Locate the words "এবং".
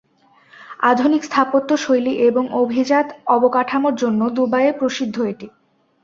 2.27-2.43